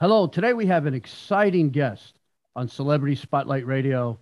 [0.00, 0.26] Hello.
[0.26, 2.18] Today we have an exciting guest
[2.56, 4.18] on Celebrity Spotlight Radio,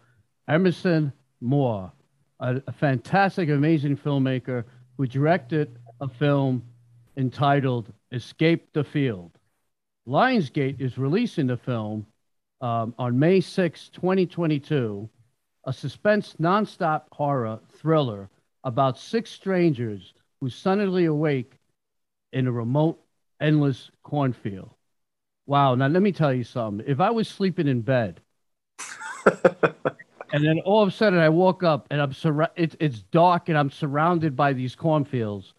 [0.47, 1.91] Emerson Moore,
[2.41, 4.65] a, a fantastic, amazing filmmaker
[4.99, 6.63] who directed a film
[7.17, 9.31] entitled Escape the Field.
[10.07, 12.07] Lionsgate is releasing the film
[12.61, 15.09] um, on May 6, 2022,
[15.65, 18.29] a suspense nonstop horror thriller
[18.63, 21.55] about six strangers who suddenly awake
[22.35, 23.01] in a remote,
[23.41, 24.69] endless cornfield.
[25.47, 25.75] Wow.
[25.75, 26.87] Now, let me tell you something.
[26.89, 28.21] If I was sleeping in bed
[30.33, 33.49] and then all of a sudden I woke up and I'm sur- it's, it's dark
[33.49, 35.55] and I'm surrounded by these cornfields,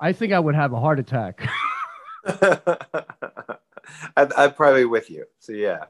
[0.00, 1.48] I think I would have a heart attack.
[2.26, 3.56] I,
[4.16, 5.24] I'm probably with you.
[5.38, 5.84] So, yeah.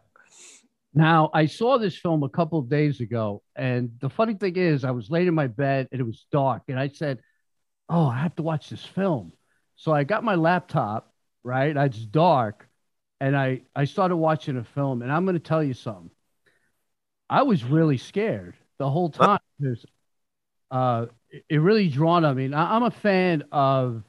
[0.94, 4.84] Now, I saw this film a couple of days ago, and the funny thing is,
[4.84, 7.20] I was laid in my bed and it was dark, and I said,
[7.88, 9.32] "Oh, I have to watch this film."
[9.76, 11.76] So I got my laptop, right?
[11.76, 12.68] It's dark,
[13.24, 16.10] and I I started watching a film, and I'm going to tell you something.
[17.30, 19.38] I was really scared the whole time.
[20.70, 22.44] Uh, it, it really drawn on me.
[22.44, 24.02] And I, I'm a fan of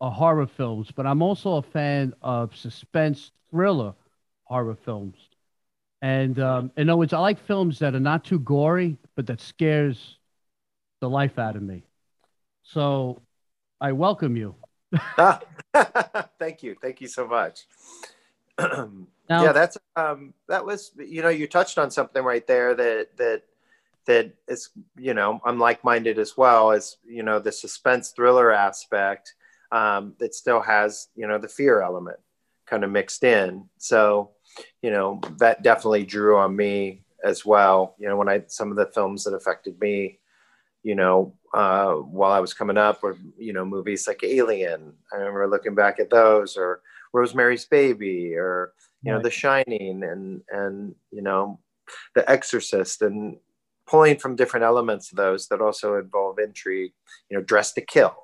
[0.00, 3.94] uh, horror films, but I'm also a fan of suspense thriller
[4.44, 5.16] horror films.
[6.00, 9.40] And um, in other words, I like films that are not too gory, but that
[9.40, 10.18] scares
[11.00, 11.82] the life out of me.
[12.62, 13.22] So
[13.80, 14.54] I welcome you.
[16.38, 16.76] Thank you.
[16.80, 17.66] Thank you so much.
[19.28, 23.16] Now- yeah, that's um that was you know, you touched on something right there that
[23.16, 23.42] that
[24.06, 29.34] that is, you know, I'm like-minded as well as, you know, the suspense thriller aspect
[29.70, 32.18] um that still has, you know, the fear element
[32.66, 33.68] kind of mixed in.
[33.78, 34.30] So,
[34.82, 37.94] you know, that definitely drew on me as well.
[37.98, 40.18] You know, when I some of the films that affected me,
[40.82, 44.94] you know, uh, while I was coming up, were you know movies like Alien.
[45.12, 46.80] I remember looking back at those, or
[47.12, 49.24] Rosemary's Baby, or you know, Right.
[49.24, 51.60] The Shining, and and you know,
[52.14, 53.38] The Exorcist, and
[53.86, 56.92] pulling from different elements of those that also involve intrigue.
[57.28, 58.14] You know, Dressed to Kill.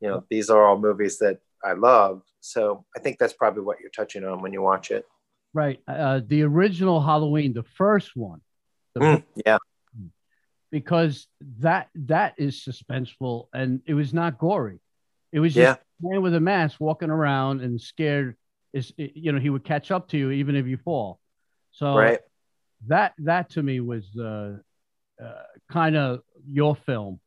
[0.00, 2.22] You know, these are all movies that I love.
[2.40, 5.06] So I think that's probably what you're touching on when you watch it.
[5.54, 5.80] Right.
[5.88, 8.40] Uh, the original Halloween, the first one,
[8.94, 9.58] the Mm, yeah.
[10.70, 11.26] because
[11.60, 14.80] that that is suspenseful and it was not gory.
[15.32, 18.36] It was just man with a mask walking around and scared.
[18.72, 21.20] Is you know he would catch up to you even if you fall.
[21.70, 22.20] So Right.
[22.88, 24.56] that that to me was uh,
[25.22, 27.20] uh, kind of your film.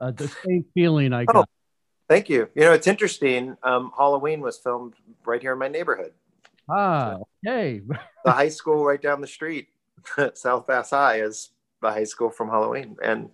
[0.00, 1.32] Uh, the same feeling I Oh.
[1.32, 1.48] got.
[2.08, 2.48] Thank you.
[2.54, 3.56] You know, it's interesting.
[3.62, 6.12] Um, Halloween was filmed right here in my neighborhood.
[6.70, 7.16] Ah,
[7.46, 7.80] okay.
[8.24, 9.68] The high school right down the street,
[10.34, 11.50] South Pas High, is
[11.82, 13.30] the high school from Halloween, and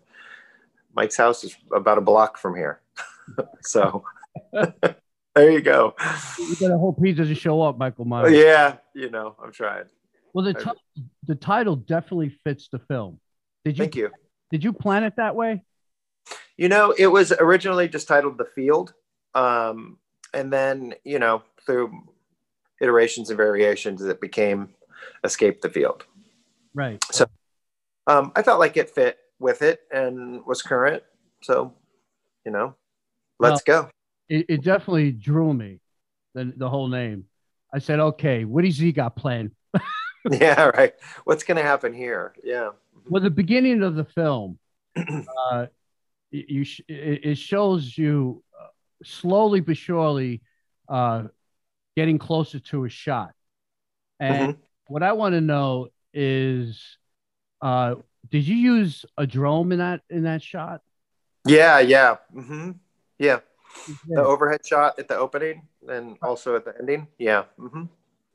[0.94, 2.80] Mike's house is about a block from here.
[3.60, 4.04] so
[4.52, 5.94] there you go.
[6.38, 8.32] you better hope he doesn't show up, Michael Myers.
[8.32, 9.84] Yeah, you know, I'm trying.
[10.32, 13.18] Well, the ti- the title definitely fits the film.
[13.64, 14.10] Did you Thank you.
[14.50, 15.62] did you plan it that way?
[16.56, 18.94] You know, it was originally just titled The Field.
[19.34, 19.98] Um,
[20.34, 21.90] and then, you know, through
[22.80, 24.68] iterations and variations, it became
[25.24, 26.04] Escape the Field.
[26.74, 27.02] Right.
[27.10, 27.26] So,
[28.06, 31.02] um, I felt like it fit with it and was current.
[31.42, 31.72] So,
[32.44, 32.74] you know,
[33.38, 33.88] let's go.
[34.30, 35.80] It, it definitely drew me.
[36.34, 37.24] The the whole name.
[37.74, 39.50] I said, okay, what does he got planned?
[40.30, 40.94] yeah, right.
[41.24, 42.34] What's going to happen here?
[42.42, 42.70] Yeah.
[43.08, 44.58] Well, the beginning of the film,
[44.96, 45.66] uh,
[46.30, 48.66] you sh- it shows you uh,
[49.04, 50.42] slowly but surely
[50.88, 51.24] uh,
[51.96, 53.32] getting closer to a shot.
[54.20, 54.56] And
[54.88, 56.80] what I want to know is,
[57.62, 57.96] uh,
[58.30, 60.82] did you use a drone in that in that shot?
[61.46, 62.16] Yeah, yeah.
[62.32, 62.72] hmm
[63.18, 63.40] Yeah.
[64.06, 67.08] The overhead shot at the opening and also at the ending.
[67.18, 67.44] Yeah.
[67.58, 67.84] hmm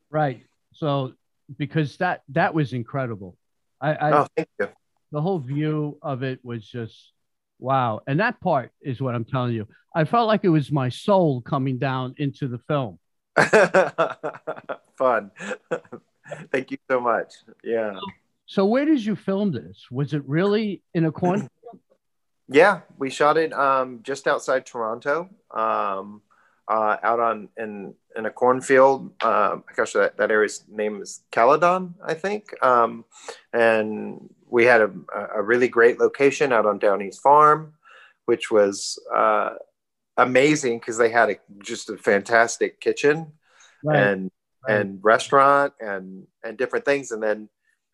[0.09, 0.45] Right.
[0.73, 1.13] So
[1.57, 3.37] because that that was incredible.
[3.81, 4.69] I, I Oh, thank you.
[5.11, 7.11] the whole view of it was just
[7.59, 8.01] wow.
[8.07, 9.67] And that part is what I'm telling you.
[9.95, 12.99] I felt like it was my soul coming down into the film.
[14.97, 15.31] Fun.
[16.51, 17.33] Thank you so much.
[17.63, 17.99] Yeah.
[18.45, 19.85] So where did you film this?
[19.91, 21.49] Was it really in a corn?
[22.47, 26.21] Yeah, we shot it um, just outside Toronto, um,
[26.67, 29.11] uh, out on in in a cornfield.
[29.23, 32.45] Um, gosh, that, that area's name is Caledon, I think.
[32.63, 33.03] Um,
[33.51, 34.91] and we had a,
[35.35, 37.73] a really great location out on Downey's Farm,
[38.25, 39.55] which was uh,
[40.17, 43.33] amazing because they had a, just a fantastic kitchen
[43.83, 43.99] Right.
[44.01, 44.31] and
[44.67, 47.49] and restaurant and and different things and then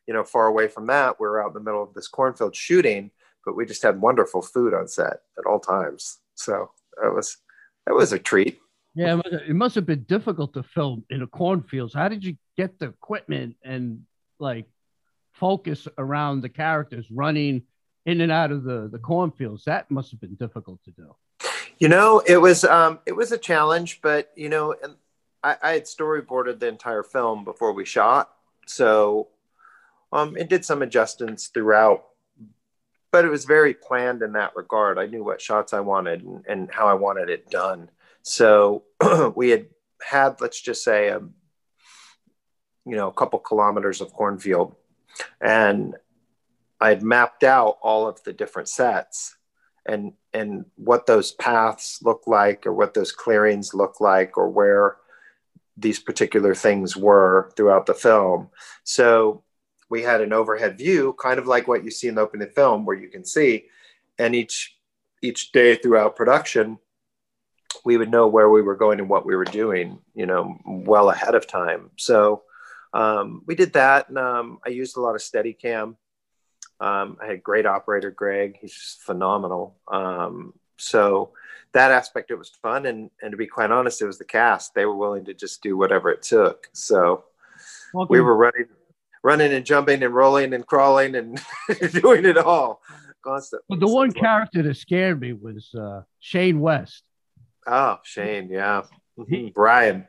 [0.07, 2.56] you know far away from that we we're out in the middle of this cornfield
[2.56, 3.12] shooting
[3.46, 6.70] but we just had wonderful food on set at all times so
[7.02, 7.38] that was
[7.86, 8.60] that was a treat
[8.94, 11.94] yeah, it must, have been difficult to film in a cornfield.
[11.94, 14.02] How did you get the equipment and
[14.38, 14.66] like
[15.34, 17.64] focus around the characters running
[18.06, 19.64] in and out of the the cornfields.
[19.66, 21.16] That must have been difficult to do.
[21.78, 24.96] You know, it was um, it was a challenge, but you know, and
[25.44, 28.32] I, I had storyboarded the entire film before we shot,
[28.68, 29.30] so
[30.12, 32.06] um, it did some adjustments throughout.
[33.12, 34.98] But it was very planned in that regard.
[34.98, 37.90] I knew what shots I wanted and, and how I wanted it done.
[38.22, 38.84] So
[39.36, 39.68] we had
[40.02, 41.34] had, let's just say, a, um,
[42.86, 44.75] you know, a couple kilometers of cornfield,
[45.40, 45.96] and
[46.80, 49.36] I had mapped out all of the different sets
[49.86, 54.98] and and what those paths look like or what those clearings look like or where
[55.78, 58.50] these particular things were throughout the film.
[58.84, 59.44] So
[59.92, 62.86] we had an overhead view, kind of like what you see in the opening film,
[62.86, 63.66] where you can see,
[64.18, 64.76] and each
[65.22, 66.80] each day throughout production,
[67.86, 71.12] we would know where we were going and what we were doing, you know, well
[71.12, 71.92] ahead of time.
[71.98, 72.42] So
[72.94, 75.98] um, we did that, and um, I used a lot of Steadicam
[76.82, 78.58] um, I had great operator Greg.
[78.60, 79.78] He's just phenomenal.
[79.88, 81.32] Um, so
[81.74, 84.74] that aspect it was fun, and and to be quite honest, it was the cast.
[84.74, 86.70] They were willing to just do whatever it took.
[86.74, 87.26] So
[87.94, 88.08] okay.
[88.10, 88.66] we were running,
[89.24, 91.42] running and jumping and rolling and crawling and
[91.94, 92.82] doing it all
[93.24, 93.66] constantly.
[93.70, 97.04] Well, the so one character that scared me was uh, Shane West.
[97.68, 98.84] Oh, Shane, yeah,
[99.18, 99.50] mm-hmm.
[99.54, 100.08] Brian,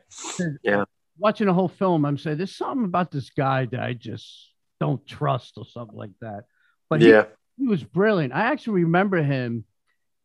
[0.63, 0.85] yeah.
[1.19, 4.49] Watching the whole film, I'm saying there's something about this guy that I just
[4.79, 6.45] don't trust or something like that.
[6.89, 7.25] But he, yeah,
[7.57, 8.33] he was brilliant.
[8.33, 9.65] I actually remember him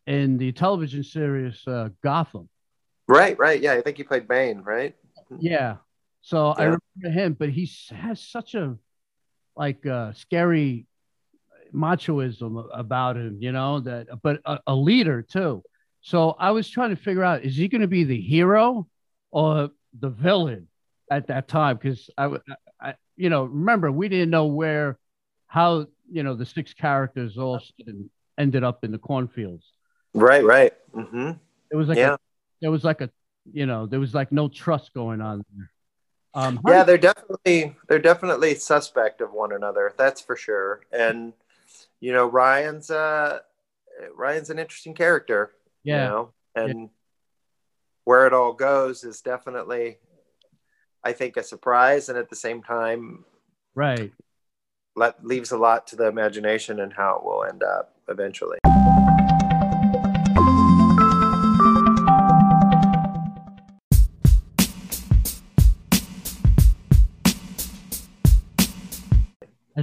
[0.06, 2.49] in the television series uh, Gotham.
[3.06, 3.61] Right, right.
[3.61, 4.94] Yeah, I think he played Bane, right?
[5.38, 5.76] Yeah.
[6.28, 6.62] So yeah.
[6.62, 8.76] I remember him, but he has such a
[9.56, 10.86] like uh, scary
[11.75, 15.62] machoism about him, you know, that but a, a leader too.
[16.02, 18.86] So I was trying to figure out is he going to be the hero
[19.30, 20.69] or the villain
[21.10, 21.78] at that time?
[21.78, 22.36] Because I,
[22.78, 24.98] I, you know, remember we didn't know where,
[25.46, 27.58] how you know the six characters all
[28.36, 29.64] ended up in the cornfields.
[30.12, 30.75] Right, right.
[30.94, 31.30] Mm-hmm.
[31.70, 32.14] It was like yeah.
[32.14, 32.19] a,
[32.60, 33.08] there was like a
[33.50, 35.70] you know there was like no trust going on there.
[36.34, 39.94] Um, yeah, they're definitely they're definitely suspect of one another.
[39.96, 40.82] That's for sure.
[40.92, 41.32] And
[42.00, 43.40] you know, Ryan's uh
[44.14, 45.52] Ryan's an interesting character.
[45.84, 46.02] Yeah.
[46.02, 46.86] You know, and yeah.
[48.04, 49.98] where it all goes is definitely,
[51.02, 53.25] I think, a surprise, and at the same time,
[53.75, 54.12] right
[54.98, 58.58] let, leaves a lot to the imagination and how it will end up eventually.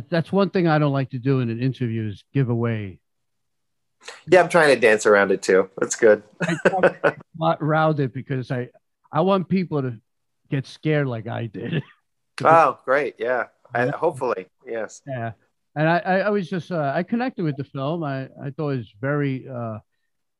[0.10, 3.00] That's one thing I don't like to do in an interview is give away.
[4.28, 5.70] Yeah, I'm trying to dance around it too.
[5.78, 6.24] That's good.
[7.38, 8.70] not around it because I
[9.12, 10.00] I want people to
[10.50, 11.84] get scared like I did.
[12.44, 13.16] oh, great!
[13.18, 15.02] Yeah, I, hopefully, yes.
[15.08, 15.32] Yeah,
[15.76, 18.04] and I, I, I was just uh, I connected with the film.
[18.04, 19.80] I, I thought it was very uh,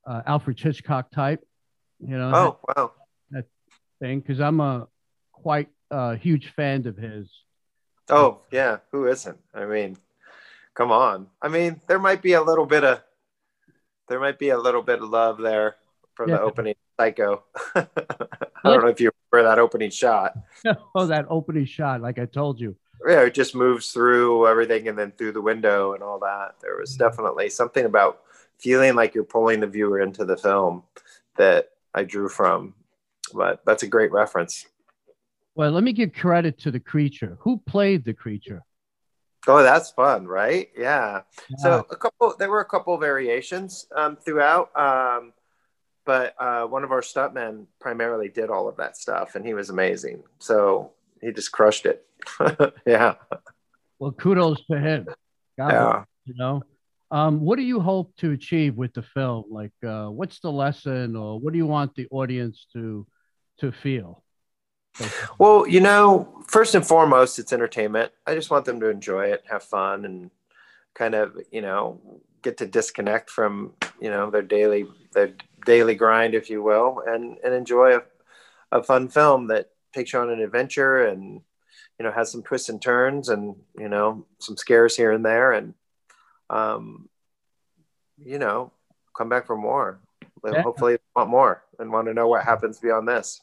[0.06, 1.44] uh, Alfred Hitchcock type.
[2.00, 2.32] You know.
[2.34, 2.92] Oh that, wow.
[3.32, 3.46] That
[4.00, 4.88] thing because I'm a
[5.32, 7.32] quite uh, huge fan of his.
[8.10, 9.38] Oh yeah, who isn't?
[9.54, 9.98] I mean,
[10.74, 11.28] come on.
[11.42, 13.02] I mean, there might be a little bit of
[14.08, 15.76] there might be a little bit of love there
[16.14, 16.38] from yeah.
[16.38, 17.44] the opening Psycho.
[17.76, 17.88] I
[18.64, 20.38] don't know if you remember that opening shot.
[20.96, 24.98] oh, that opening shot, like I told you yeah, it just moves through everything and
[24.98, 26.56] then through the window and all that.
[26.62, 27.04] There was mm-hmm.
[27.04, 28.22] definitely something about
[28.58, 30.84] feeling like you're pulling the viewer into the film
[31.38, 32.74] that I drew from.
[33.34, 34.66] But that's a great reference.
[35.56, 37.38] Well, let me give credit to the creature.
[37.42, 38.64] Who played the creature?
[39.48, 40.70] Oh, that's fun, right?
[40.78, 41.22] Yeah.
[41.50, 41.58] yeah.
[41.58, 45.34] So a couple, there were a couple variations um, throughout, um,
[46.06, 49.70] but uh, one of our stuntmen primarily did all of that stuff, and he was
[49.70, 50.24] amazing.
[50.40, 52.06] So he just crushed it.
[52.86, 53.16] yeah.
[54.00, 55.08] Well, kudos to him.
[55.58, 55.84] God yeah.
[55.84, 56.64] Bless, you know,
[57.12, 59.46] um, what do you hope to achieve with the film?
[59.50, 63.08] Like, uh, what's the lesson, or what do you want the audience to
[63.60, 64.25] to feel?
[65.38, 68.12] Well, you know, first and foremost, it's entertainment.
[68.26, 70.32] I just want them to enjoy it, have fun, and
[70.94, 72.00] kind of, you know,
[72.42, 75.34] get to disconnect from, you know, their daily their
[75.66, 78.02] daily grind, if you will, and and enjoy a,
[78.72, 81.42] a fun film that takes you on an adventure and
[81.98, 85.54] you know has some twists and turns and you know some scares here and there
[85.54, 85.74] and
[86.50, 87.08] um
[88.24, 88.72] you know
[89.18, 90.00] come back for more
[90.44, 90.62] yeah.
[90.62, 93.42] hopefully want more and want to know what happens beyond this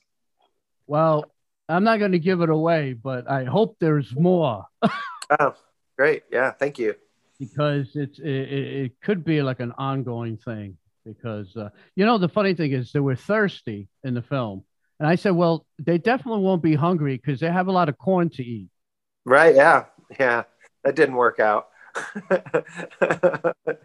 [0.87, 1.25] well
[1.73, 4.67] i'm not going to give it away but i hope there's more
[5.41, 5.55] oh
[5.97, 6.95] great yeah thank you
[7.39, 12.29] because it's it, it could be like an ongoing thing because uh, you know the
[12.29, 14.65] funny thing is they were thirsty in the film
[15.01, 17.99] And I said, well, they definitely won't be hungry because they have a lot of
[17.99, 18.69] corn to eat.
[19.25, 19.55] Right.
[19.57, 19.87] Yeah.
[20.21, 20.45] Yeah.
[20.85, 21.69] That didn't work out.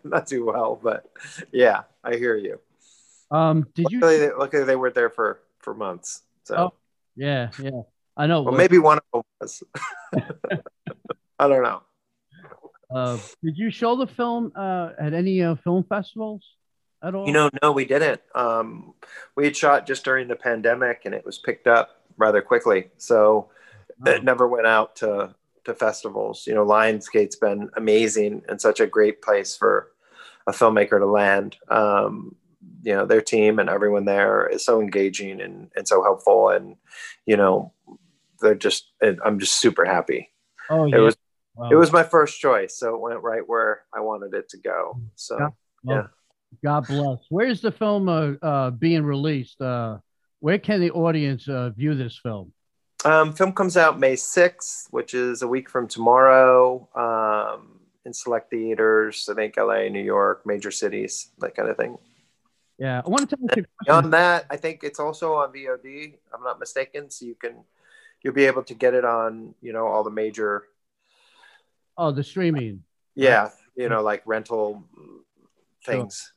[0.04, 1.06] Not too well, but
[1.52, 2.60] yeah, I hear you.
[3.32, 4.00] Um, did you?
[4.00, 6.22] Luckily, they, luckily they were there for for months.
[6.44, 6.74] So Oh,
[7.18, 7.82] yeah, yeah.
[8.16, 8.44] I know.
[8.44, 9.64] well, maybe one of them was.
[11.40, 11.82] I don't know.
[12.90, 16.44] Uh, did you show the film uh, at any uh, film festivals
[17.04, 17.28] at all?
[17.28, 18.22] You know, no, we didn't.
[18.34, 18.94] Um,
[19.36, 22.90] we had shot just during the pandemic, and it was picked up rather quickly.
[22.98, 23.50] So
[24.06, 24.12] Oh.
[24.12, 25.34] it never went out to
[25.66, 26.46] to festivals.
[26.48, 29.92] You know, Lionsgate's been amazing and such a great place for
[30.46, 31.58] a filmmaker to land.
[31.68, 32.36] Um,
[32.84, 36.76] you know, their team and everyone there is so engaging and and so helpful, and
[37.26, 37.74] you know,
[38.42, 38.92] they're just.
[39.02, 40.30] I'm just super happy.
[40.70, 40.98] Oh, yeah.
[40.98, 41.16] It was
[41.58, 41.70] Wow.
[41.72, 45.02] it was my first choice, so it went right where I wanted it to go.
[45.16, 45.38] So.
[45.40, 45.50] Yeah.
[45.84, 46.08] Yeah.
[46.64, 47.20] God bless.
[47.30, 49.60] Where's the film uh, uh, being released?
[49.60, 49.98] Uh,
[50.40, 52.54] where can the audience uh, view this film?
[53.06, 58.50] Um, film comes out May 6th, which is a week from tomorrow, um, in select
[58.50, 61.98] theaters, I think LA, New York, major cities, that kind of thing.
[62.78, 63.66] Yeah, I want to tell you.
[63.86, 67.10] Beyond that, I think it's also on VOD, I'm not mistaken.
[67.10, 67.64] So you can,
[68.22, 70.64] you'll be able to get it on, you know, all the major,
[71.98, 72.84] Oh, the streaming.
[73.16, 74.84] yeah, you know, like rental
[75.84, 76.32] things,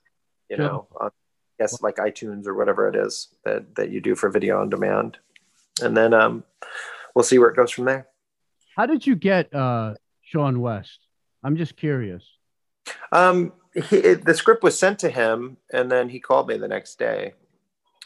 [0.49, 0.65] you Sure.
[0.65, 4.31] know, on, I guess like iTunes or whatever it is that, that you do for
[4.31, 5.19] video on demand.
[5.83, 6.45] And then um,
[7.15, 8.07] we'll see where it goes from there.
[8.77, 11.01] How did you get uh, Sean West?
[11.45, 12.25] I'm just curious.
[13.13, 16.69] Um, he, it, the script was sent to him, and then he called me the
[16.69, 17.35] next day,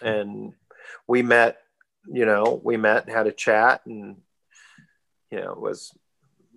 [0.03, 0.53] and
[1.07, 1.59] we met.
[2.07, 4.17] You know, we met, had a chat, and
[5.31, 5.97] you know, it was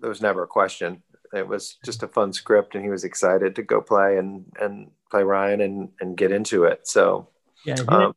[0.00, 1.02] there was never a question.
[1.32, 4.90] It was just a fun script, and he was excited to go play and and
[5.10, 6.86] play Ryan and and get into it.
[6.86, 7.28] So,
[7.64, 8.14] Yeah, um,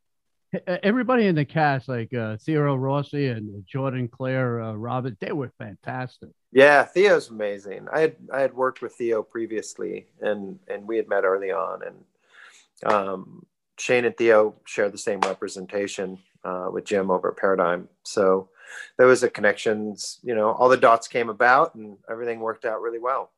[0.67, 5.51] everybody in the cast, like uh, Theodore Rossi and Jordan Claire, uh, Robert, they were
[5.57, 6.29] fantastic.
[6.51, 7.87] Yeah, Theo's amazing.
[7.91, 11.81] I had I had worked with Theo previously, and and we had met early on,
[11.83, 13.45] and um,
[13.77, 17.87] Shane and Theo share the same representation uh, with Jim over at Paradigm.
[18.03, 18.49] So
[18.97, 20.19] there was a connections.
[20.23, 23.31] You know, all the dots came about, and everything worked out really well.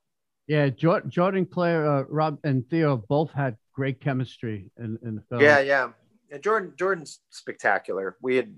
[0.48, 5.22] Yeah, Jor- Jordan Claire, uh, Rob, and Theo both had great chemistry in, in the
[5.22, 5.42] film.
[5.42, 5.90] Yeah, yeah.
[6.32, 8.18] And Jordan Jordan's spectacular.
[8.22, 8.56] We had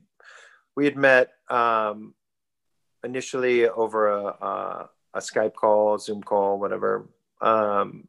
[0.76, 2.14] we had met um,
[3.06, 7.08] initially over a, a a Skype call, Zoom call, whatever,
[7.42, 8.08] um,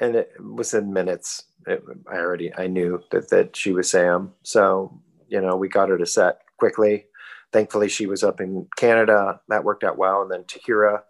[0.00, 1.44] and it was in minutes.
[1.66, 5.90] It, I already I knew that that she was Sam, so you know we got
[5.90, 7.06] her to set quickly.
[7.52, 9.40] Thankfully, she was up in Canada.
[9.48, 10.22] That worked out well.
[10.22, 11.02] And then Tahirah,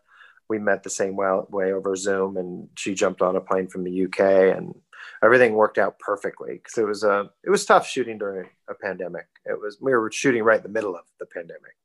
[0.48, 3.84] we met the same way, way over Zoom, and she jumped on a plane from
[3.84, 4.74] the UK, and
[5.22, 9.26] everything worked out perfectly because it was a it was tough shooting during a pandemic.
[9.44, 11.76] It was we were shooting right in the middle of the pandemic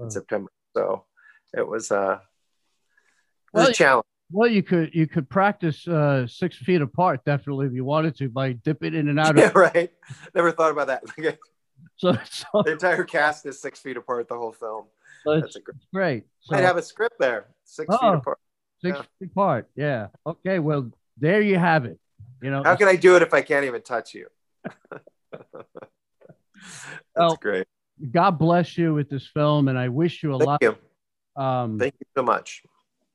[0.00, 1.04] in September, so
[1.56, 4.04] it was uh it was Well, a challenge.
[4.30, 8.28] Well, you could you could practice uh, six feet apart definitely if you wanted to
[8.28, 9.90] by dipping in and out Yeah, right.
[10.34, 11.02] Never thought about that.
[11.96, 14.84] So, so, the entire cast is six feet apart the whole film.
[15.24, 15.76] so That's a great.
[15.94, 16.24] great.
[16.40, 18.14] So, Might have a script there, six feet Oh.
[18.14, 18.38] apart.
[18.82, 19.02] six yeah.
[19.18, 19.68] feet apart.
[19.74, 20.08] Yeah.
[20.26, 20.58] Okay.
[20.58, 21.98] Well, there you have it.
[22.42, 22.62] You know.
[22.64, 24.26] How can I do it if I can't even touch you?
[25.32, 25.44] That's
[27.16, 27.66] Well, great.
[28.10, 30.62] God bless you with this film, and I wish you a Thank lot.
[30.62, 31.42] you.
[31.42, 32.62] Um, Thank you so much.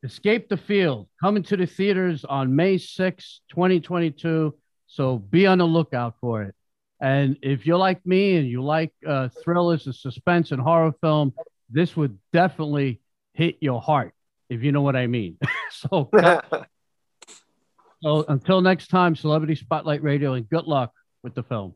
[0.03, 4.53] Escape the Field coming to the theaters on May 6, 2022.
[4.87, 6.55] So be on the lookout for it.
[6.99, 11.33] And if you're like me and you like uh, thrillers and suspense and horror film,
[11.69, 13.01] this would definitely
[13.33, 14.13] hit your heart,
[14.49, 15.37] if you know what I mean.
[15.71, 16.09] so,
[18.03, 21.73] so until next time, Celebrity Spotlight Radio, and good luck with the film.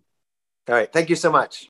[0.69, 0.91] All right.
[0.91, 1.69] Thank you so much.